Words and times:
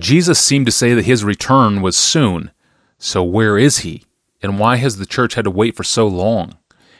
Jesus 0.00 0.38
seemed 0.38 0.66
to 0.66 0.72
say 0.72 0.94
that 0.94 1.04
his 1.04 1.24
return 1.24 1.82
was 1.82 1.96
soon. 1.96 2.50
So 2.98 3.22
where 3.22 3.58
is 3.58 3.80
he? 3.80 4.04
And 4.42 4.58
why 4.58 4.76
has 4.76 4.96
the 4.96 5.06
church 5.06 5.34
had 5.34 5.44
to 5.44 5.50
wait 5.50 5.76
for 5.76 5.84
so 5.84 6.06
long? 6.06 6.56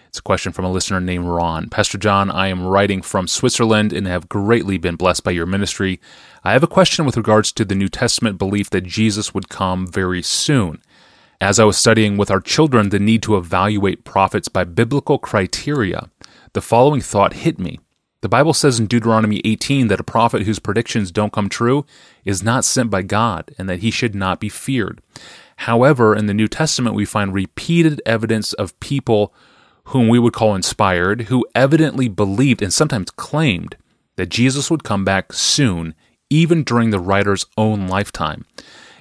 It's 0.09 0.19
a 0.19 0.23
question 0.23 0.53
from 0.53 0.65
a 0.65 0.71
listener 0.71 1.01
named 1.01 1.27
Ron. 1.27 1.71
Pastor 1.71 1.97
John, 1.97 2.31
I 2.31 2.49
am 2.49 2.67
writing 2.67 3.01
from 3.01 3.27
Switzerland 3.27 3.93
and 3.93 4.07
have 4.07 4.29
greatly 4.29 4.77
been 4.77 4.97
blessed 4.97 5.25
by 5.25 5.31
your 5.31 5.47
ministry. 5.47 6.01
I 6.45 6.53
have 6.53 6.63
a 6.63 6.67
question 6.67 7.07
with 7.07 7.17
regards 7.17 7.53
to 7.53 7.65
the 7.65 7.75
New 7.75 7.89
Testament 7.89 8.37
belief 8.37 8.69
that 8.71 8.83
Jesus 8.83 9.33
would 9.33 9.49
come 9.49 9.87
very 9.87 10.21
soon. 10.21 10.83
As 11.41 11.59
I 11.59 11.65
was 11.65 11.79
studying 11.79 12.19
with 12.19 12.31
our 12.31 12.41
children 12.41 12.91
the 12.91 12.99
need 12.99 13.23
to 13.23 13.37
evaluate 13.37 14.05
prophets 14.05 14.49
by 14.49 14.65
biblical 14.65 15.19
criteria, 15.19 16.11
the 16.53 16.61
following 16.61 17.01
thought 17.01 17.33
hit 17.33 17.59
me. 17.59 17.79
The 18.23 18.29
Bible 18.29 18.53
says 18.53 18.79
in 18.79 18.87
Deuteronomy 18.87 19.41
18 19.45 19.89
that 19.89 20.01
a 20.01 20.05
prophet 20.05 20.43
whose 20.43 20.59
predictions 20.59 21.11
don't 21.11 21.33
come 21.33 21.49
true 21.49 21.87
is 22.25 22.43
not 22.43 22.67
sent 22.67 22.91
by 22.91 23.03
God 23.03 23.55
and 23.57 23.69
that 23.69 23.81
he 23.81 23.91
should 23.91 24.15
not 24.15 24.41
be 24.41 24.51
feared. 24.51 25.01
However, 25.57 26.15
in 26.15 26.27
the 26.27 26.35
New 26.35 26.49
Testament, 26.49 26.95
we 26.95 27.07
find 27.07 27.33
repeated 27.33 28.03
evidence 28.05 28.53
of 28.53 28.79
people 28.81 29.33
whom 29.85 30.09
we 30.09 30.19
would 30.19 30.35
call 30.35 30.55
inspired, 30.55 31.23
who 31.23 31.47
evidently 31.55 32.09
believed 32.09 32.63
and 32.63 32.73
sometimes 32.73 33.11
claimed 33.11 33.77
that 34.17 34.29
Jesus 34.29 34.71
would 34.71 34.85
come 34.85 35.05
back 35.05 35.33
soon, 35.33 35.95
even 36.29 36.63
during 36.63 36.91
the 36.91 37.01
writer's 37.01 37.47
own 37.57 37.89
lifetime. 37.89 38.45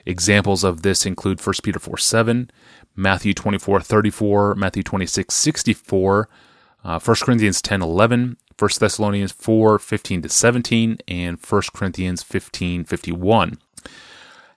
Examples 0.05 0.63
of 0.63 0.81
this 0.81 1.05
include 1.05 1.45
1 1.45 1.55
Peter 1.61 1.77
4 1.77 1.97
7, 1.97 2.49
Matthew 2.95 3.33
24 3.33 3.81
34, 3.81 4.55
Matthew 4.55 4.81
26 4.81 5.35
64, 5.35 6.29
uh, 6.83 6.99
1 6.99 7.17
Corinthians 7.21 7.61
10 7.61 7.81
11, 7.81 8.37
1 8.57 8.69
Thessalonians 8.79 9.31
4 9.31 9.79
15 9.79 10.21
to 10.23 10.29
17, 10.29 10.97
and 11.07 11.37
1 11.37 11.61
Corinthians 11.73 12.23
15 12.23 12.83
51 12.83 13.57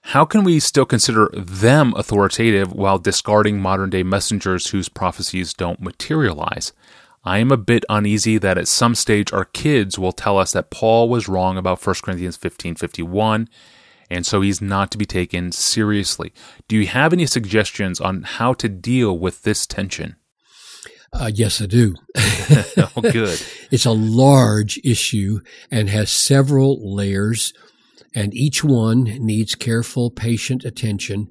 how 0.07 0.25
can 0.25 0.43
we 0.43 0.59
still 0.59 0.85
consider 0.85 1.29
them 1.33 1.93
authoritative 1.95 2.73
while 2.73 2.99
discarding 2.99 3.61
modern 3.61 3.89
day 3.89 4.03
messengers 4.03 4.67
whose 4.67 4.89
prophecies 4.89 5.53
don't 5.53 5.81
materialize? 5.81 6.73
I 7.23 7.37
am 7.37 7.51
a 7.51 7.57
bit 7.57 7.85
uneasy 7.89 8.37
that 8.37 8.57
at 8.57 8.67
some 8.67 8.95
stage 8.95 9.31
our 9.31 9.45
kids 9.45 9.97
will 9.97 10.11
tell 10.11 10.37
us 10.37 10.51
that 10.51 10.69
Paul 10.69 11.07
was 11.07 11.29
wrong 11.29 11.57
about 11.57 11.85
1 11.85 11.95
Corinthians 12.03 12.37
15:51 12.37 13.47
and 14.09 14.25
so 14.25 14.41
he's 14.41 14.61
not 14.61 14.91
to 14.91 14.97
be 14.97 15.05
taken 15.05 15.53
seriously. 15.53 16.33
Do 16.67 16.75
you 16.75 16.85
have 16.87 17.13
any 17.13 17.25
suggestions 17.25 18.01
on 18.01 18.23
how 18.23 18.53
to 18.55 18.67
deal 18.67 19.17
with 19.17 19.43
this 19.43 19.65
tension? 19.65 20.17
Uh, 21.13 21.31
yes, 21.33 21.61
I 21.61 21.67
do. 21.67 21.95
oh, 22.15 23.01
good. 23.01 23.41
it's 23.71 23.85
a 23.85 23.91
large 23.91 24.79
issue 24.83 25.39
and 25.69 25.89
has 25.89 26.09
several 26.09 26.95
layers 26.95 27.53
and 28.15 28.33
each 28.33 28.63
one 28.63 29.03
needs 29.03 29.55
careful, 29.55 30.11
patient 30.11 30.63
attention. 30.63 31.29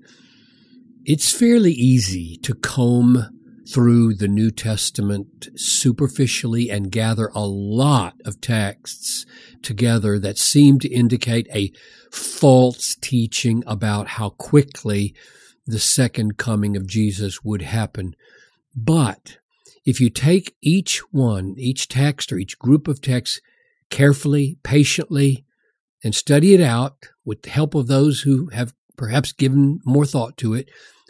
It's 1.05 1.33
fairly 1.33 1.72
easy 1.72 2.36
to 2.42 2.55
comb 2.55 3.28
through 3.72 4.14
the 4.14 4.28
New 4.28 4.50
Testament 4.50 5.48
superficially 5.55 6.70
and 6.70 6.91
gather 6.91 7.30
a 7.34 7.46
lot 7.46 8.14
of 8.24 8.41
texts 8.41 9.24
together 9.62 10.19
that 10.19 10.39
seem 10.39 10.78
to 10.80 10.89
indicate 10.89 11.46
a 11.55 11.72
false 12.11 12.96
teaching 13.00 13.62
about 13.67 14.08
how 14.08 14.30
quickly 14.30 15.14
the 15.67 15.78
second 15.78 16.36
coming 16.36 16.77
of 16.77 16.89
Jesus 16.89 17.44
would 17.44 17.62
happen. 17.62 18.14
But 18.74 19.39
if 19.84 20.00
you 20.00 20.11
take 20.11 20.55
each 20.61 20.98
one, 21.12 21.55
each 21.56 21.88
text 21.88 22.33
or 22.33 22.38
each 22.38 22.58
group 22.58 22.88
of 22.88 23.00
texts 23.00 23.41
carefully, 23.91 24.58
patiently, 24.62 25.44
and 26.05 26.14
study 26.14 26.55
it 26.55 26.61
out 26.61 27.08
with 27.24 27.42
the 27.42 27.50
help 27.50 27.74
of 27.74 27.86
those 27.86 28.22
who 28.22 28.48
have 28.48 28.74
perhaps 28.97 29.33
given 29.33 29.80
more 29.84 30.06
thought 30.06 30.36
to 30.39 30.55
it, 30.55 30.69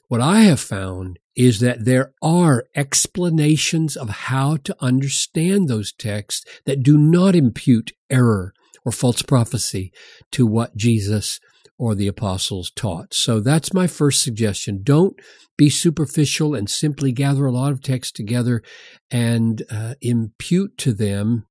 what 0.08 0.20
I 0.20 0.40
have 0.40 0.60
found 0.60 1.18
is 1.34 1.60
that 1.60 1.84
there 1.84 2.12
are 2.22 2.66
explanations 2.74 3.96
of 3.96 4.08
how 4.10 4.56
to 4.58 4.76
understand 4.80 5.68
those 5.68 5.92
texts 5.92 6.44
that 6.66 6.82
do 6.82 6.98
not 6.98 7.34
impute 7.34 7.92
error 8.10 8.52
or 8.84 8.92
false 8.92 9.22
prophecy 9.22 9.92
to 10.32 10.46
what 10.46 10.76
Jesus 10.76 11.40
or 11.82 11.96
the 11.96 12.06
apostles 12.06 12.70
taught. 12.70 13.12
So 13.12 13.40
that's 13.40 13.74
my 13.74 13.88
first 13.88 14.22
suggestion. 14.22 14.82
Don't 14.84 15.18
be 15.58 15.68
superficial 15.68 16.54
and 16.54 16.70
simply 16.70 17.10
gather 17.10 17.44
a 17.44 17.50
lot 17.50 17.72
of 17.72 17.82
texts 17.82 18.12
together 18.12 18.62
and 19.10 19.64
uh, 19.68 19.94
impute 20.00 20.78
to 20.78 20.92
them 20.92 21.44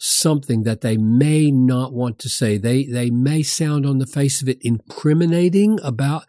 something 0.00 0.64
that 0.64 0.80
they 0.80 0.96
may 0.96 1.52
not 1.52 1.92
want 1.92 2.18
to 2.18 2.28
say. 2.28 2.58
They, 2.58 2.86
they 2.86 3.08
may 3.08 3.44
sound 3.44 3.86
on 3.86 3.98
the 3.98 4.06
face 4.08 4.42
of 4.42 4.48
it 4.48 4.58
incriminating 4.62 5.78
about 5.84 6.24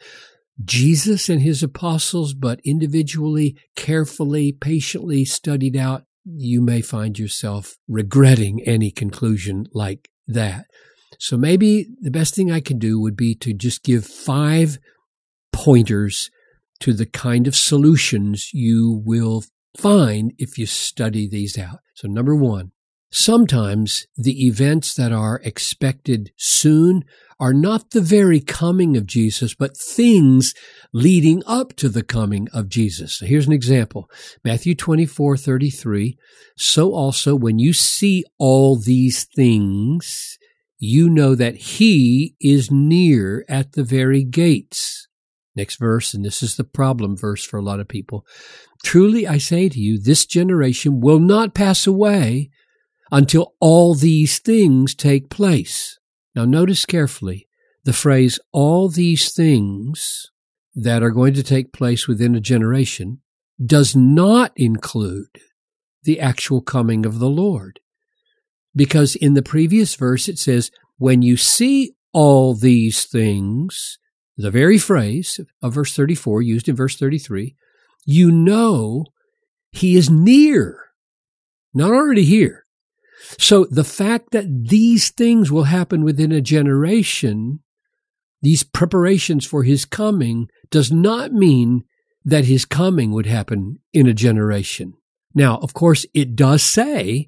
Jesus 0.64 1.28
and 1.28 1.42
his 1.42 1.64
apostles, 1.64 2.36
but 2.36 2.62
individually, 2.64 3.58
carefully, 3.76 4.52
patiently 4.52 5.26
studied 5.26 5.76
out, 5.76 6.04
you 6.24 6.62
may 6.62 6.82
find 6.82 7.18
yourself 7.18 7.78
regretting 7.88 8.62
any 8.62 8.92
conclusion 8.92 9.66
like 9.74 10.08
that. 10.28 10.66
So 11.20 11.38
maybe 11.38 11.88
the 12.02 12.12
best 12.12 12.34
thing 12.34 12.52
I 12.52 12.62
could 12.62 12.80
do 12.80 13.00
would 13.00 13.16
be 13.16 13.36
to 13.36 13.54
just 13.54 13.84
give 13.84 14.06
five 14.06 14.80
pointers 15.52 16.32
to 16.80 16.94
the 16.94 17.06
kind 17.06 17.46
of 17.46 17.56
solutions 17.56 18.50
you 18.54 19.02
will 19.06 19.44
find 19.78 20.34
if 20.38 20.58
you 20.58 20.66
study 20.66 21.28
these 21.28 21.58
out. 21.58 21.80
So 21.94 22.08
number 22.08 22.36
one, 22.36 22.72
Sometimes 23.12 24.06
the 24.16 24.46
events 24.46 24.94
that 24.94 25.12
are 25.12 25.42
expected 25.44 26.32
soon 26.38 27.04
are 27.40 27.54
not 27.54 27.90
the 27.90 28.02
very 28.02 28.40
coming 28.40 28.96
of 28.96 29.08
Jesus, 29.08 29.56
but 29.56 29.76
things 29.76 30.54
leading 30.94 31.42
up 31.48 31.76
to 31.78 31.90
the 31.90 32.04
coming 32.04 32.48
of 32.54 32.70
Jesus. 32.70 33.18
So 33.18 33.26
here's 33.26 33.48
an 33.48 33.54
example. 33.54 34.10
Matthew 34.44 34.76
24, 34.76 35.38
33. 35.38 36.18
So 36.56 36.94
also 36.94 37.36
when 37.36 37.58
you 37.58 37.74
see 37.74 38.26
all 38.38 38.76
these 38.76 39.24
things, 39.36 40.38
you 40.80 41.10
know 41.10 41.36
that 41.36 41.56
he 41.56 42.36
is 42.40 42.72
near 42.72 43.46
at 43.50 43.74
the 43.74 43.84
very 43.84 44.24
gates. 44.24 45.08
Next 45.56 45.78
verse, 45.78 46.14
and 46.14 46.24
this 46.24 46.42
is 46.42 46.56
the 46.56 46.64
problem 46.64 47.18
verse 47.18 47.44
for 47.44 47.58
a 47.58 47.62
lot 47.62 47.82
of 47.82 47.88
people. 47.88 48.26
Truly 48.84 49.28
I 49.28 49.38
say 49.38 49.68
to 49.68 49.80
you, 49.80 50.00
this 50.00 50.26
generation 50.26 51.02
will 51.02 51.20
not 51.20 51.54
pass 51.54 51.86
away 51.86 52.50
until 53.12 53.56
all 53.60 53.94
these 53.94 54.40
things 54.40 54.96
take 54.96 55.30
place. 55.30 56.00
Now, 56.34 56.46
notice 56.46 56.86
carefully 56.86 57.48
the 57.84 57.94
phrase 57.94 58.40
all 58.54 58.88
these 58.88 59.34
things 59.34 60.32
that 60.76 61.04
are 61.04 61.10
going 61.10 61.34
to 61.34 61.44
take 61.44 61.74
place 61.74 62.08
within 62.08 62.36
a 62.36 62.40
generation 62.40 63.20
does 63.64 63.96
not 63.96 64.54
include 64.56 65.42
the 66.04 66.20
actual 66.20 66.62
coming 66.62 67.06
of 67.06 67.20
the 67.20 67.30
Lord. 67.30 67.82
Because 68.76 69.16
in 69.16 69.34
the 69.34 69.42
previous 69.42 69.96
verse 69.96 70.28
it 70.28 70.40
says, 70.40 70.72
when 70.98 71.22
you 71.22 71.38
see 71.38 71.96
all 72.14 72.54
these 72.54 73.06
things, 73.06 73.98
the 74.38 74.52
very 74.52 74.78
phrase 74.78 75.40
of 75.62 75.74
verse 75.74 75.96
34 75.96 76.42
used 76.42 76.70
in 76.70 76.76
verse 76.76 76.96
33, 76.96 77.56
you 78.06 78.32
know 78.32 79.06
he 79.72 79.96
is 79.96 80.10
near, 80.10 80.80
not 81.74 81.92
already 81.92 82.24
here, 82.24 82.66
so 83.38 83.66
the 83.66 83.84
fact 83.84 84.32
that 84.32 84.70
these 84.70 85.12
things 85.12 85.52
will 85.52 85.66
happen 85.66 86.04
within 86.04 86.32
a 86.32 86.42
generation, 86.42 87.60
these 88.42 88.64
preparations 88.64 89.46
for 89.46 89.64
his 89.64 89.86
coming, 89.86 90.48
does 90.72 90.92
not 90.92 91.34
mean 91.34 91.84
that 92.24 92.46
his 92.46 92.66
coming 92.66 93.12
would 93.12 93.26
happen 93.26 93.80
in 93.94 94.08
a 94.08 94.14
generation. 94.14 94.94
Now, 95.34 95.58
of 95.58 95.74
course, 95.74 96.06
it 96.14 96.36
does 96.36 96.64
say 96.64 97.28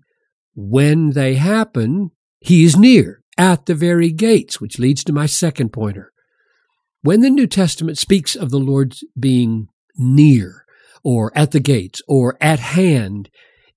when 0.54 1.12
they 1.12 1.36
happen, 1.36 2.12
he 2.40 2.64
is 2.64 2.78
near 2.78 3.24
at 3.38 3.66
the 3.66 3.76
very 3.76 4.12
gates, 4.12 4.60
which 4.60 4.80
leads 4.80 5.04
to 5.04 5.14
my 5.14 5.26
second 5.26 5.70
pointer. 5.72 6.12
When 7.02 7.22
the 7.22 7.30
New 7.30 7.48
Testament 7.48 7.98
speaks 7.98 8.36
of 8.36 8.52
the 8.52 8.60
Lord's 8.60 9.04
being 9.20 9.68
near 9.96 10.66
or 11.04 11.32
at 11.36 11.52
the 11.52 11.60
gates 11.60 12.02
or 12.08 12.38
at 12.40 12.60
hand, 12.60 13.30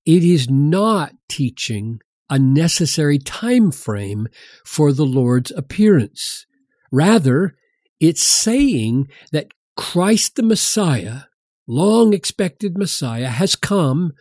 it 0.05 0.23
is 0.23 0.49
not 0.49 1.13
teaching 1.27 1.99
a 2.29 2.37
necessary 2.37 3.17
time 3.17 3.71
frame 3.71 4.27
for 4.65 4.91
the 4.91 5.05
Lord's 5.05 5.51
appearance. 5.51 6.45
Rather, 6.91 7.55
it's 7.99 8.25
saying 8.25 9.07
that 9.31 9.47
Christ 9.75 10.35
the 10.35 10.43
Messiah, 10.43 11.21
long 11.67 12.13
expected 12.13 12.77
Messiah, 12.77 13.29
has 13.29 13.55
come 13.55 14.13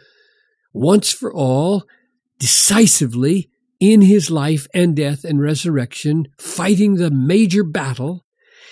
once 0.73 1.13
for 1.13 1.33
all, 1.33 1.85
decisively 2.39 3.51
in 3.81 4.03
his 4.03 4.31
life 4.31 4.67
and 4.73 4.97
death 4.97 5.25
and 5.25 5.41
resurrection, 5.41 6.27
fighting 6.39 6.95
the 6.95 7.11
major 7.11 7.65
battle. 7.65 8.24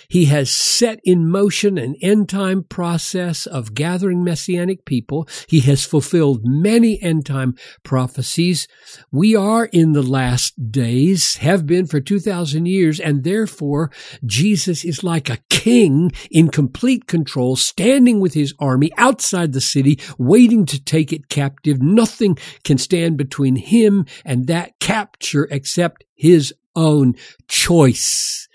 He 0.09 0.27
has 0.27 0.51
set 0.51 1.01
in 1.05 1.29
motion 1.29 1.79
an 1.79 1.97
end 2.03 2.29
time 2.29 2.65
process 2.65 3.47
of 3.47 3.75
gathering 3.75 4.25
messianic 4.25 4.85
people. 4.85 5.29
He 5.49 5.61
has 5.61 5.85
fulfilled 5.85 6.43
many 6.45 7.01
end 7.03 7.27
time 7.27 7.55
prophecies. 7.83 8.69
We 9.11 9.35
are 9.37 9.67
in 9.67 9.93
the 9.93 10.03
last 10.03 10.71
days, 10.71 11.37
have 11.37 11.67
been 11.67 11.87
for 11.87 12.01
2,000 12.01 12.67
years, 12.67 13.01
and 13.01 13.25
therefore 13.25 13.91
Jesus 14.25 14.85
is 14.85 15.05
like 15.05 15.29
a 15.29 15.39
king 15.51 16.13
in 16.31 16.49
complete 16.49 17.07
control, 17.07 17.57
standing 17.57 18.21
with 18.21 18.35
his 18.35 18.55
army 18.59 18.91
outside 18.97 19.53
the 19.53 19.61
city, 19.61 19.99
waiting 20.19 20.67
to 20.67 20.83
take 20.83 21.13
it 21.13 21.29
captive. 21.29 21.81
Nothing 21.81 22.39
can 22.65 22.79
stand 22.79 23.17
between 23.17 23.57
him 23.57 24.07
and 24.25 24.47
that 24.47 24.79
capture 24.81 25.49
except 25.51 26.05
his 26.15 26.55
own 26.75 27.15
choice. 27.49 28.49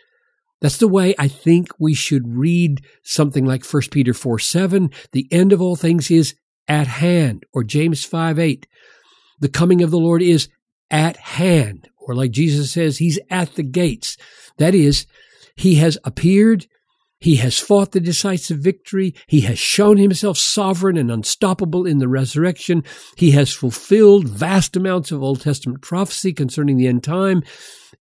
That's 0.62 0.78
the 0.78 0.88
way 0.88 1.14
I 1.20 1.28
think 1.28 1.70
we 1.80 1.94
should 1.94 2.38
read 2.38 2.82
something 3.04 3.46
like 3.46 3.66
1 3.66 3.84
Peter 3.92 4.14
4 4.14 4.40
7. 4.40 4.92
The 5.12 5.28
end 5.32 5.54
of 5.54 5.62
all 5.62 5.76
things 5.76 6.10
is 6.10 6.36
at 6.68 6.88
hand, 6.88 7.46
or 7.54 7.64
James 7.64 8.04
5 8.04 8.40
8. 8.40 8.68
The 9.40 9.50
coming 9.50 9.84
of 9.84 9.92
the 9.92 10.00
Lord 10.00 10.22
is 10.22 10.50
at 10.90 11.18
hand, 11.18 11.90
or 12.00 12.16
like 12.16 12.32
Jesus 12.32 12.72
says, 12.72 12.98
he's 12.98 13.20
at 13.30 13.56
the 13.56 13.64
gates. 13.64 14.18
That 14.58 14.74
is, 14.74 15.06
he 15.56 15.76
has 15.76 15.98
appeared, 16.04 16.68
he 17.20 17.38
has 17.38 17.60
fought 17.60 17.92
the 17.92 18.00
decisive 18.00 18.60
victory. 18.60 19.16
He 19.28 19.42
has 19.42 19.58
shown 19.58 19.98
himself 19.98 20.38
sovereign 20.38 20.98
and 20.98 21.10
unstoppable 21.10 21.86
in 21.86 21.98
the 21.98 22.08
resurrection. 22.08 22.84
He 23.16 23.32
has 23.32 23.54
fulfilled 23.54 24.28
vast 24.28 24.76
amounts 24.76 25.12
of 25.12 25.24
Old 25.24 25.42
Testament 25.42 25.82
prophecy 25.82 26.32
concerning 26.32 26.78
the 26.78 26.88
end 26.88 27.04
time 27.04 27.44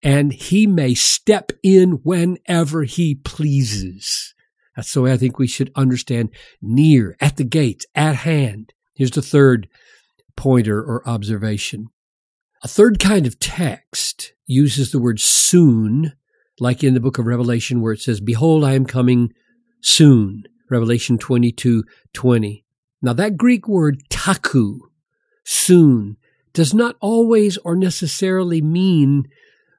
and 0.02 0.32
he 0.32 0.66
may 0.66 0.94
step 0.94 1.52
in 1.62 1.92
whenever 2.02 2.84
he 2.84 3.14
pleases. 3.14 4.34
That's 4.74 4.92
the 4.92 5.00
way 5.02 5.12
I 5.12 5.16
think 5.16 5.38
we 5.38 5.46
should 5.46 5.72
understand 5.74 6.30
near, 6.60 7.16
at 7.20 7.36
the 7.36 7.44
gates, 7.44 7.86
at 7.94 8.16
hand. 8.16 8.72
Here's 8.94 9.10
the 9.10 9.22
third 9.22 9.68
pointer 10.36 10.78
or 10.78 11.06
observation. 11.08 11.88
A 12.62 12.68
third 12.68 12.98
kind 12.98 13.26
of 13.26 13.38
text 13.38 14.34
uses 14.46 14.90
the 14.90 14.98
word 14.98 15.20
soon, 15.20 16.12
like 16.58 16.82
in 16.82 16.94
the 16.94 17.00
book 17.00 17.18
of 17.18 17.26
Revelation 17.26 17.80
where 17.80 17.92
it 17.92 18.00
says, 18.00 18.20
Behold, 18.20 18.64
I 18.64 18.74
am 18.74 18.86
coming 18.86 19.32
soon. 19.82 20.44
Revelation 20.70 21.18
22, 21.18 21.84
20. 22.12 22.64
Now 23.02 23.12
that 23.12 23.36
Greek 23.36 23.68
word 23.68 24.02
tachu, 24.08 24.78
soon, 25.44 26.16
does 26.52 26.74
not 26.74 26.96
always 27.00 27.56
or 27.58 27.76
necessarily 27.76 28.60
mean 28.60 29.28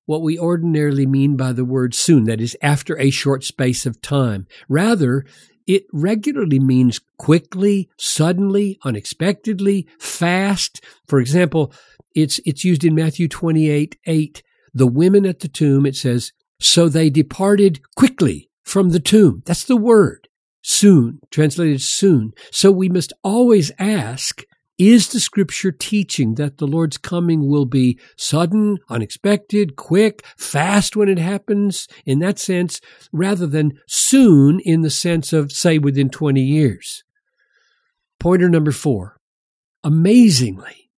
what 0.05 0.21
we 0.21 0.39
ordinarily 0.39 1.05
mean 1.05 1.35
by 1.35 1.51
the 1.51 1.65
word 1.65 1.93
soon, 1.93 2.23
that 2.23 2.39
is, 2.39 2.55
after 2.61 2.97
a 2.97 3.09
short 3.09 3.43
space 3.43 3.85
of 3.85 4.01
time. 4.01 4.47
Rather, 4.69 5.25
it 5.67 5.85
regularly 5.91 6.59
means 6.59 7.01
quickly, 7.17 7.89
suddenly, 7.97 8.79
unexpectedly, 8.85 9.85
fast. 9.99 10.81
For 11.07 11.19
example, 11.19 11.73
it's, 12.15 12.39
it's 12.45 12.63
used 12.63 12.85
in 12.85 12.95
Matthew 12.95 13.27
28, 13.27 13.97
8. 14.05 14.43
The 14.73 14.87
women 14.87 15.25
at 15.25 15.41
the 15.41 15.49
tomb, 15.49 15.85
it 15.85 15.95
says, 15.95 16.31
so 16.59 16.89
they 16.89 17.09
departed 17.09 17.81
quickly 17.95 18.49
from 18.63 18.89
the 18.89 18.99
tomb. 18.99 19.43
That's 19.45 19.63
the 19.63 19.77
word. 19.77 20.27
Soon, 20.61 21.19
translated 21.31 21.81
soon. 21.81 22.33
So 22.51 22.71
we 22.71 22.89
must 22.89 23.13
always 23.23 23.71
ask, 23.79 24.43
is 24.77 25.07
the 25.07 25.19
scripture 25.19 25.71
teaching 25.71 26.35
that 26.35 26.57
the 26.57 26.67
Lord's 26.67 26.97
coming 26.97 27.47
will 27.47 27.65
be 27.65 27.99
sudden, 28.17 28.77
unexpected, 28.89 29.75
quick, 29.75 30.25
fast 30.37 30.95
when 30.95 31.09
it 31.09 31.19
happens 31.19 31.87
in 32.05 32.19
that 32.19 32.37
sense, 32.37 32.81
rather 33.11 33.47
than 33.47 33.79
soon 33.87 34.59
in 34.59 34.81
the 34.81 34.89
sense 34.89 35.31
of, 35.31 35.51
say, 35.51 35.79
within 35.79 36.09
20 36.09 36.41
years? 36.41 37.03
Pointer 38.19 38.49
number 38.49 38.71
four. 38.71 39.17
Amazingly, 39.83 40.91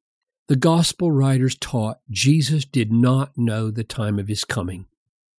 the 0.48 0.56
gospel 0.56 1.12
writers 1.12 1.56
taught 1.56 2.00
Jesus 2.10 2.66
did 2.66 2.92
not 2.92 3.38
know 3.38 3.70
the 3.70 3.84
time 3.84 4.18
of 4.18 4.28
his 4.28 4.44
coming. 4.44 4.88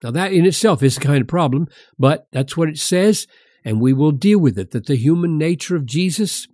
Now, 0.03 0.11
that 0.13 0.33
in 0.33 0.47
itself 0.47 0.83
is 0.83 0.97
a 0.97 1.01
kind 1.01 1.21
of 1.21 1.29
problem, 1.29 1.69
but 1.99 2.27
that's 2.33 2.57
what 2.57 2.69
it 2.69 2.79
says, 2.79 3.27
and 3.65 3.81
we 3.81 3.93
will 3.93 4.13
deal 4.13 4.39
with 4.39 4.59
it 4.59 4.71
that 4.71 4.87
the 4.87 4.97
human 4.97 5.37
nature 5.37 5.77
of 5.77 5.87
Jesus 5.87 6.49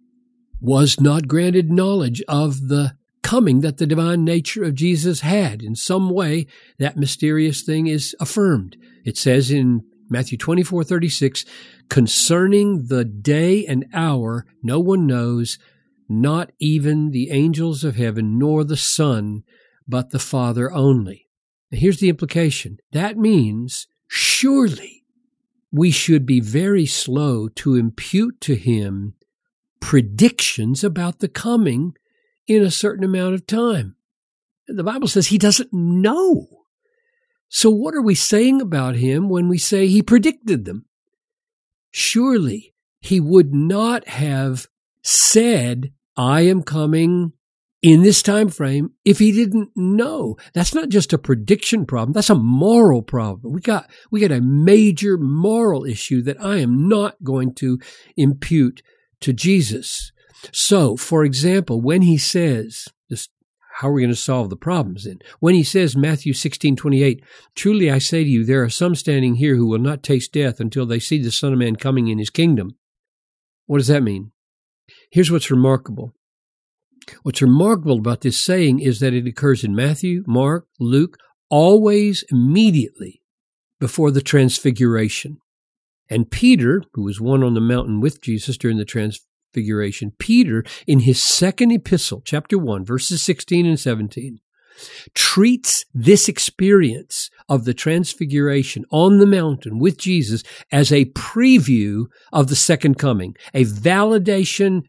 was 0.61 1.01
not 1.01 1.29
granted 1.29 1.71
knowledge 1.71 2.23
of 2.27 2.69
the 2.69 2.97
coming 3.23 3.61
that 3.61 3.79
the 3.79 3.87
divine 3.87 4.25
nature 4.25 4.65
of 4.65 4.75
Jesus 4.75 5.21
had. 5.21 5.63
In 5.63 5.75
some 5.75 6.11
way, 6.11 6.47
that 6.79 6.97
mysterious 6.97 7.63
thing 7.63 7.87
is 7.87 8.15
affirmed. 8.21 8.77
It 9.05 9.17
says 9.17 9.51
in 9.51 9.83
Matthew 10.09 10.39
24 10.39 10.85
36, 10.85 11.45
concerning 11.89 12.87
the 12.87 13.05
day 13.05 13.67
and 13.67 13.87
hour, 13.93 14.47
no 14.63 14.81
one 14.81 15.07
knows, 15.07 15.59
not 16.09 16.53
even 16.61 17.11
the 17.11 17.31
angels 17.31 17.83
of 17.83 17.97
heaven, 17.97 18.39
nor 18.39 18.63
the 18.63 18.77
Son, 18.77 19.43
but 19.89 20.11
the 20.11 20.21
Father 20.21 20.73
only. 20.73 21.26
Now, 21.71 21.79
here's 21.79 22.01
the 22.01 22.09
implication 22.09 22.79
that 22.93 23.17
means 23.17 23.87
surely 24.09 25.05
we 25.73 25.91
should 25.91 26.25
be 26.25 26.41
very 26.41 26.87
slow 26.87 27.49
to 27.49 27.75
impute 27.75 28.41
to 28.43 28.55
him 28.55 29.15
predictions 29.81 30.83
about 30.83 31.19
the 31.19 31.29
coming 31.29 31.95
in 32.47 32.63
a 32.63 32.71
certain 32.71 33.05
amount 33.05 33.35
of 33.35 33.47
time. 33.47 33.97
The 34.69 34.85
Bible 34.85 35.09
says 35.09 35.29
he 35.29 35.39
doesn't 35.39 35.73
know. 35.73 36.49
So, 37.49 37.71
what 37.71 37.95
are 37.95 38.03
we 38.03 38.15
saying 38.15 38.61
about 38.61 38.97
him 38.97 39.29
when 39.29 39.49
we 39.49 39.59
say 39.59 39.87
he 39.87 40.03
predicted 40.03 40.65
them? 40.65 40.87
Surely 41.91 42.75
he 43.01 43.21
would 43.21 43.55
not 43.55 44.09
have 44.09 44.67
said, 45.03 45.93
I 46.17 46.43
am 46.43 46.63
coming 46.63 47.33
in 47.87 48.03
this 48.03 48.21
time 48.21 48.49
frame 48.49 48.91
if 49.05 49.21
he 49.21 49.31
didn't 49.31 49.71
know. 49.77 50.37
That's 50.55 50.75
not 50.75 50.89
just 50.89 51.13
a 51.13 51.19
prediction 51.19 51.87
problem, 51.87 52.13
that's 52.13 52.31
a 52.31 52.35
moral 52.35 53.01
problem. 53.01 53.53
We 53.53 53.61
got 53.61 53.89
we 54.11 54.19
got 54.19 54.33
a 54.33 54.41
major 54.41 55.17
moral 55.17 55.85
issue 55.85 56.21
that 56.23 56.43
I 56.43 56.57
am 56.57 56.89
not 56.89 57.23
going 57.23 57.55
to 57.55 57.79
impute 58.17 58.83
to 59.21 59.33
Jesus. 59.33 60.11
So, 60.53 60.97
for 60.97 61.25
example, 61.25 61.81
when 61.81 62.03
he 62.03 62.19
says, 62.19 62.89
this, 63.09 63.29
how 63.77 63.89
are 63.89 63.93
we 63.93 64.03
going 64.03 64.13
to 64.13 64.21
solve 64.21 64.51
the 64.51 64.57
problems 64.57 65.05
then? 65.05 65.21
When 65.39 65.55
he 65.55 65.63
says, 65.63 65.97
Matthew 65.97 66.33
16, 66.33 66.75
28, 66.75 67.23
truly 67.55 67.89
I 67.89 67.99
say 67.99 68.25
to 68.25 68.29
you, 68.29 68.45
there 68.45 68.65
are 68.65 68.69
some 68.69 68.97
standing 68.97 69.37
here 69.37 69.55
who 69.55 69.67
will 69.67 69.79
not 69.79 70.03
taste 70.03 70.33
death 70.33 70.59
until 70.59 70.87
they 70.87 70.99
see 70.99 71.23
the 71.23 71.31
Son 71.31 71.53
of 71.53 71.59
Man 71.61 71.77
coming 71.77 72.09
in 72.09 72.19
his 72.19 72.31
kingdom. 72.31 72.77
What 73.67 73.79
does 73.79 73.89
that 73.89 74.03
mean? 74.03 74.33
Here's 75.13 75.31
what's 75.31 75.53
remarkable. 75.53 76.13
What's 77.23 77.43
remarkable 77.43 77.99
about 77.99 78.23
this 78.23 78.43
saying 78.43 78.81
is 78.81 79.01
that 79.01 79.15
it 79.15 79.27
occurs 79.27 79.65
in 79.65 79.75
Matthew, 79.75 80.25
Mark, 80.27 80.67
Luke, 80.81 81.19
always 81.49 82.25
immediately 82.31 83.23
before 83.79 84.11
the 84.11 84.23
transfiguration. 84.23 85.39
And 86.09 86.31
Peter, 86.31 86.83
who 86.95 87.03
was 87.03 87.21
one 87.21 87.43
on 87.43 87.55
the 87.55 87.61
mountain 87.61 88.01
with 88.01 88.21
Jesus 88.21 88.57
during 88.57 88.79
the 88.79 88.85
transfiguration, 88.85 90.13
Peter, 90.19 90.65
in 90.87 91.01
his 91.01 91.23
second 91.23 91.73
epistle, 91.73 92.23
chapter 92.25 92.59
1, 92.59 92.85
verses 92.85 93.23
16 93.23 93.67
and 93.67 93.79
17, 93.79 94.41
treats 95.15 95.85
this 95.95 96.29
experience 96.29 97.31
of 97.49 97.65
the 97.65 97.75
transfiguration 97.75 98.85
on 98.91 99.19
the 99.19 99.27
mountain 99.27 99.79
with 99.79 99.99
Jesus 99.99 100.43
as 100.71 100.93
a 100.93 101.07
preview 101.07 102.05
of 102.33 102.49
the 102.49 102.57
second 102.57 102.99
coming, 102.99 103.35
a 103.55 103.65
validation, 103.65 104.83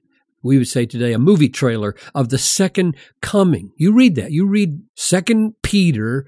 we 0.47 0.57
would 0.57 0.67
say 0.67 0.85
today, 0.85 1.13
a 1.13 1.19
movie 1.19 1.49
trailer 1.49 1.95
of 2.15 2.29
the 2.29 2.37
second 2.37 2.95
coming. 3.21 3.71
You 3.75 3.93
read 3.93 4.15
that. 4.15 4.31
You 4.31 4.47
read 4.47 4.81
second 4.95 5.53
Peter 5.61 6.25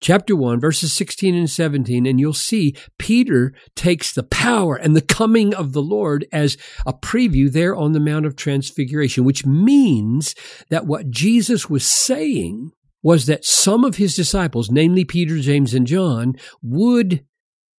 chapter 0.00 0.34
1, 0.36 0.60
verses 0.60 0.92
16 0.92 1.34
and 1.34 1.50
17, 1.50 2.06
and 2.06 2.20
you'll 2.20 2.32
see 2.32 2.74
Peter 2.98 3.52
takes 3.74 4.12
the 4.12 4.22
power 4.22 4.76
and 4.76 4.96
the 4.96 5.02
coming 5.02 5.54
of 5.54 5.72
the 5.72 5.82
Lord 5.82 6.26
as 6.32 6.56
a 6.86 6.92
preview 6.92 7.50
there 7.50 7.74
on 7.74 7.92
the 7.92 8.00
Mount 8.00 8.26
of 8.26 8.36
Transfiguration, 8.36 9.24
which 9.24 9.44
means 9.44 10.34
that 10.70 10.86
what 10.86 11.10
Jesus 11.10 11.68
was 11.68 11.86
saying 11.86 12.70
was 13.02 13.26
that 13.26 13.44
some 13.44 13.84
of 13.84 13.96
his 13.96 14.14
disciples, 14.16 14.70
namely 14.70 15.04
Peter, 15.04 15.38
James, 15.38 15.74
and 15.74 15.86
John, 15.86 16.34
would 16.62 17.24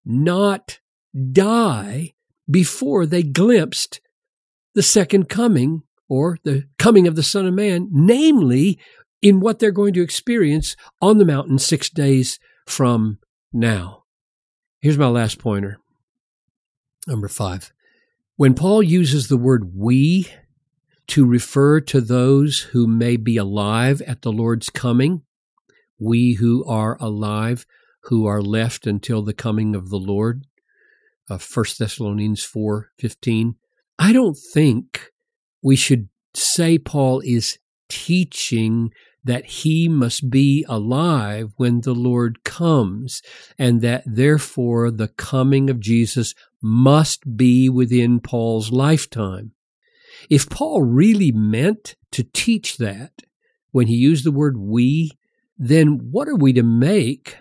not 0.05 0.79
die 1.31 2.13
before 2.49 3.05
they 3.05 3.23
glimpsed 3.23 4.01
the 4.79 4.83
second 4.83 5.27
coming 5.27 5.83
or 6.07 6.37
the 6.45 6.63
coming 6.77 7.05
of 7.05 7.17
the 7.17 7.21
Son 7.21 7.45
of 7.45 7.53
Man, 7.53 7.89
namely 7.91 8.79
in 9.21 9.41
what 9.41 9.59
they're 9.59 9.71
going 9.71 9.93
to 9.93 10.01
experience 10.01 10.77
on 11.01 11.17
the 11.17 11.25
mountain 11.25 11.59
six 11.59 11.89
days 11.89 12.39
from 12.65 13.19
now. 13.51 14.05
Here's 14.79 14.97
my 14.97 15.09
last 15.09 15.37
pointer. 15.37 15.79
Number 17.07 17.27
five. 17.27 17.73
When 18.37 18.53
Paul 18.53 18.81
uses 18.81 19.27
the 19.27 19.35
word 19.35 19.75
we 19.75 20.29
to 21.07 21.25
refer 21.25 21.81
to 21.81 21.99
those 21.99 22.61
who 22.71 22.87
may 22.87 23.17
be 23.17 23.35
alive 23.35 24.01
at 24.03 24.21
the 24.21 24.31
Lord's 24.31 24.69
coming, 24.69 25.23
we 25.99 26.35
who 26.35 26.63
are 26.63 26.97
alive, 27.01 27.65
who 28.03 28.25
are 28.25 28.41
left 28.41 28.87
until 28.87 29.23
the 29.23 29.33
coming 29.33 29.75
of 29.75 29.89
the 29.89 29.99
Lord, 29.99 30.45
uh, 31.29 31.33
of 31.33 31.43
1 31.43 31.65
Thessalonians 31.77 32.45
4:15. 32.45 33.55
I 33.99 34.13
don't 34.13 34.37
think 34.53 35.11
we 35.61 35.75
should 35.75 36.07
say 36.33 36.77
Paul 36.77 37.21
is 37.25 37.59
teaching 37.89 38.91
that 39.25 39.45
he 39.45 39.89
must 39.89 40.29
be 40.29 40.65
alive 40.69 41.51
when 41.57 41.81
the 41.81 41.93
Lord 41.93 42.45
comes, 42.45 43.21
and 43.57 43.81
that 43.81 44.03
therefore 44.05 44.89
the 44.89 45.09
coming 45.09 45.69
of 45.69 45.81
Jesus 45.81 46.33
must 46.61 47.35
be 47.35 47.67
within 47.67 48.21
Paul's 48.21 48.71
lifetime. 48.71 49.51
If 50.29 50.49
Paul 50.49 50.81
really 50.81 51.33
meant 51.33 51.95
to 52.11 52.23
teach 52.23 52.77
that 52.77 53.11
when 53.71 53.87
he 53.87 53.95
used 53.95 54.23
the 54.23 54.31
word 54.31 54.57
we, 54.57 55.11
then 55.57 56.09
what 56.11 56.29
are 56.29 56.37
we 56.37 56.53
to 56.53 56.63
make 56.63 57.35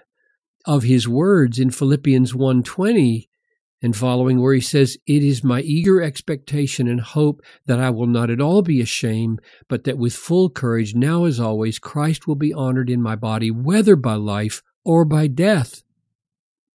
of 0.65 0.83
his 0.83 1.07
words 1.09 1.61
in 1.61 1.71
Philippians 1.71 2.33
1:20 2.33 3.29
and 3.81 3.97
following 3.97 4.41
where 4.41 4.55
he 4.55 4.61
says 4.61 4.99
it 5.07 5.23
is 5.23 5.45
my 5.45 5.61
eager 5.61 6.03
expectation 6.03 6.89
and 6.89 7.01
hope 7.01 7.43
that 7.67 7.79
I 7.79 7.91
will 7.91 8.07
not 8.07 8.31
at 8.31 8.41
all 8.41 8.63
be 8.63 8.81
ashamed 8.81 9.41
but 9.69 9.85
that 9.85 9.99
with 9.99 10.15
full 10.15 10.51
courage 10.51 10.95
now 10.95 11.25
as 11.25 11.39
always 11.39 11.79
Christ 11.79 12.27
will 12.27 12.37
be 12.37 12.53
honored 12.53 12.91
in 12.91 13.03
my 13.03 13.17
body 13.17 13.51
whether 13.51 13.97
by 13.97 14.15
life 14.15 14.63
or 14.85 15.05
by 15.05 15.27
death 15.27 15.83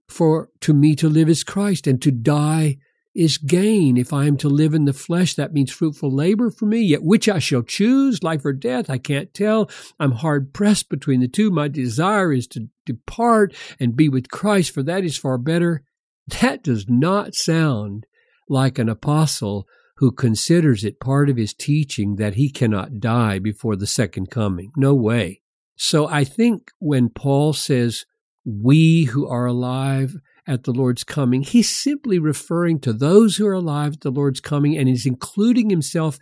for 0.08 0.50
to 0.62 0.74
me 0.74 0.96
to 0.96 1.10
live 1.10 1.30
is 1.30 1.44
Christ 1.44 1.88
and 1.88 2.02
to 2.02 2.12
die 2.12 2.78
is 3.16 3.38
gain. 3.38 3.98
If 3.98 4.12
I 4.12 4.26
am 4.26 4.38
to 4.38 4.50
live 4.50 4.74
in 4.74 4.86
the 4.86 4.94
flesh, 4.94 5.36
that 5.36 5.54
means 5.54 5.72
fruitful 5.72 6.12
labor 6.12 6.50
for 6.50 6.66
me. 6.66 6.82
Yet 6.82 7.04
which 7.04 7.30
I 7.30 7.40
shall 7.40 7.62
choose, 7.62 8.24
life 8.24 8.44
or 8.44 8.54
death, 8.54 8.90
I 8.90 8.98
can't 8.98 9.34
tell. 9.34 9.70
I'm 10.00 10.14
hard 10.14 10.54
pressed 10.54 10.90
between 10.90 11.20
the 11.20 11.28
two. 11.28 11.52
My 11.52 11.68
desire 11.68 12.34
is 12.34 12.48
to 12.48 12.70
depart 12.86 13.54
and 13.80 13.96
be 13.96 14.10
with 14.10 14.30
Christ, 14.30 14.72
for 14.72 14.84
that 14.84 15.04
is 15.04 15.18
far 15.18 15.38
better. 15.38 15.84
That 16.28 16.64
does 16.64 16.86
not 16.88 17.36
sound 17.36 18.06
like 18.50 18.78
an 18.78 18.90
apostle 18.90 19.68
who 19.98 20.12
considers 20.12 20.84
it 20.84 21.00
part 21.00 21.30
of 21.30 21.38
his 21.38 21.54
teaching 21.54 22.16
that 22.16 22.36
he 22.36 22.50
cannot 22.50 23.00
die 23.00 23.40
before 23.40 23.76
the 23.76 23.88
second 23.88 24.30
coming. 24.32 24.72
No 24.76 24.94
way. 24.94 25.42
So 25.76 26.08
I 26.08 26.24
think 26.24 26.72
when 26.80 27.10
Paul 27.10 27.54
says, 27.54 28.06
we 28.46 29.06
who 29.06 29.28
are 29.28 29.46
alive 29.46 30.16
at 30.46 30.64
the 30.64 30.72
Lord's 30.72 31.04
coming. 31.04 31.42
He's 31.42 31.70
simply 31.70 32.20
referring 32.20 32.80
to 32.82 32.94
those 32.94 33.38
who 33.38 33.48
are 33.48 33.54
alive 33.54 33.94
at 33.94 34.02
the 34.02 34.12
Lord's 34.12 34.42
coming 34.42 34.78
and 34.78 34.88
he's 34.88 35.06
including 35.06 35.70
himself 35.70 36.20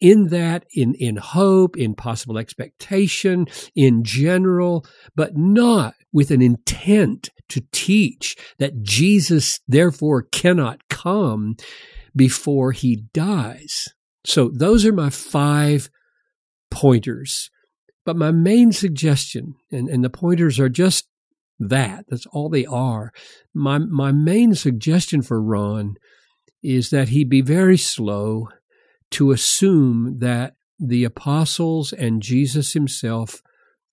in 0.00 0.28
that, 0.28 0.66
in, 0.74 0.94
in 0.96 1.16
hope, 1.16 1.76
in 1.76 1.94
possible 1.94 2.36
expectation, 2.36 3.46
in 3.74 4.04
general, 4.04 4.84
but 5.16 5.36
not 5.36 5.94
with 6.12 6.30
an 6.30 6.42
intent 6.42 7.30
to 7.54 7.64
teach 7.70 8.36
that 8.58 8.82
Jesus 8.82 9.60
therefore 9.68 10.22
cannot 10.22 10.88
come 10.88 11.56
before 12.16 12.72
he 12.72 13.04
dies. 13.14 13.88
So 14.26 14.50
those 14.52 14.84
are 14.84 14.92
my 14.92 15.08
five 15.08 15.88
pointers. 16.68 17.50
But 18.04 18.16
my 18.16 18.32
main 18.32 18.72
suggestion, 18.72 19.54
and, 19.70 19.88
and 19.88 20.02
the 20.02 20.10
pointers 20.10 20.58
are 20.58 20.68
just 20.68 21.08
that. 21.60 22.06
That's 22.08 22.26
all 22.26 22.48
they 22.48 22.66
are. 22.66 23.12
My 23.54 23.78
my 23.78 24.10
main 24.10 24.54
suggestion 24.56 25.22
for 25.22 25.40
Ron 25.40 25.94
is 26.60 26.90
that 26.90 27.10
he 27.10 27.22
be 27.22 27.40
very 27.40 27.78
slow 27.78 28.48
to 29.12 29.30
assume 29.30 30.18
that 30.18 30.56
the 30.80 31.04
apostles 31.04 31.92
and 31.92 32.20
Jesus 32.20 32.72
himself 32.72 33.42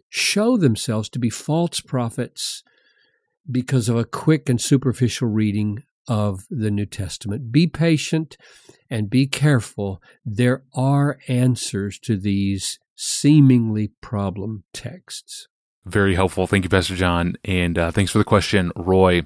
show 0.09 0.57
themselves 0.57 1.09
to 1.09 1.19
be 1.19 1.29
false 1.29 1.79
prophets 1.79 2.63
because 3.49 3.89
of 3.89 3.97
a 3.97 4.05
quick 4.05 4.49
and 4.49 4.59
superficial 4.59 5.27
reading 5.27 5.83
of 6.07 6.45
the 6.49 6.71
New 6.71 6.85
Testament. 6.85 7.51
Be 7.51 7.67
patient 7.67 8.37
and 8.89 9.09
be 9.09 9.27
careful. 9.27 10.01
There 10.25 10.63
are 10.73 11.17
answers 11.27 11.99
to 11.99 12.17
these 12.17 12.79
seemingly 12.95 13.91
problem 14.01 14.63
texts. 14.73 15.47
Very 15.85 16.15
helpful. 16.15 16.47
Thank 16.47 16.63
you, 16.63 16.69
Pastor 16.69 16.95
John. 16.95 17.35
And 17.43 17.77
uh, 17.77 17.91
thanks 17.91 18.11
for 18.11 18.19
the 18.19 18.23
question, 18.23 18.71
Roy. 18.75 19.23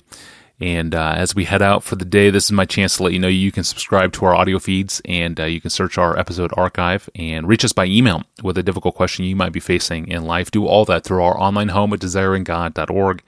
And 0.60 0.96
uh, 0.96 1.16
as 1.18 1.36
we 1.36 1.44
head 1.44 1.62
out 1.62 1.84
for 1.84 1.98
the 1.98 2.06
day, 2.06 2.30
this 2.30 2.46
is 2.46 2.52
my 2.54 2.64
chance 2.64 2.96
to 2.96 3.04
let 3.04 3.12
you 3.12 3.20
know 3.20 3.28
you 3.28 3.52
can 3.52 3.66
subscribe 3.66 4.14
to 4.14 4.26
our 4.26 4.34
audio 4.34 4.58
feeds 4.58 5.02
and 5.04 5.38
uh, 5.38 5.44
you 5.44 5.60
can 5.60 5.70
search 5.70 5.98
our 5.98 6.18
episode 6.18 6.52
archive 6.56 7.10
and 7.14 7.46
reach 7.46 7.66
us 7.66 7.74
by 7.74 7.86
email 7.86 8.24
with 8.42 8.58
a 8.58 8.64
difficult 8.64 8.96
question 8.96 9.26
you 9.26 9.36
might 9.36 9.52
be 9.52 9.60
facing 9.60 10.08
in 10.08 10.24
life. 10.24 10.52
Do 10.52 10.66
all 10.66 10.86
that 10.86 11.04
through 11.04 11.24
our 11.24 11.38
online 11.38 11.70
home 11.70 11.92
at 11.92 12.00
desiringgod.org 12.00 13.22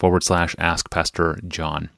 forward 0.00 0.24
slash 0.24 0.56
ask 0.58 0.90
Pastor 0.90 1.38
John. 1.46 1.90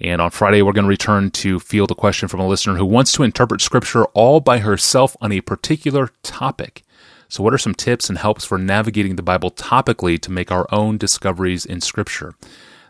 And 0.00 0.20
on 0.20 0.30
Friday, 0.30 0.62
we're 0.62 0.72
going 0.72 0.84
to 0.84 0.88
return 0.88 1.30
to 1.32 1.60
field 1.60 1.90
a 1.90 1.94
question 1.94 2.28
from 2.28 2.40
a 2.40 2.46
listener 2.46 2.76
who 2.76 2.84
wants 2.84 3.12
to 3.12 3.22
interpret 3.22 3.60
scripture 3.60 4.04
all 4.06 4.40
by 4.40 4.58
herself 4.58 5.16
on 5.20 5.32
a 5.32 5.40
particular 5.40 6.10
topic. 6.22 6.82
So, 7.28 7.42
what 7.42 7.52
are 7.52 7.58
some 7.58 7.74
tips 7.74 8.08
and 8.08 8.16
helps 8.16 8.44
for 8.44 8.58
navigating 8.58 9.16
the 9.16 9.22
Bible 9.22 9.50
topically 9.50 10.18
to 10.20 10.32
make 10.32 10.50
our 10.50 10.66
own 10.72 10.96
discoveries 10.96 11.66
in 11.66 11.80
Scripture? 11.82 12.34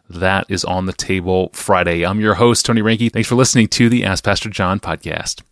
That 0.09 0.47
is 0.49 0.65
on 0.65 0.87
the 0.87 0.93
table 0.93 1.51
Friday. 1.53 2.05
I'm 2.05 2.21
your 2.21 2.35
host, 2.35 2.65
Tony 2.65 2.81
Reinke. 2.81 3.13
Thanks 3.13 3.29
for 3.29 3.35
listening 3.35 3.69
to 3.69 3.89
the 3.89 4.05
Ask 4.05 4.23
Pastor 4.25 4.49
John 4.49 4.79
podcast. 4.79 5.43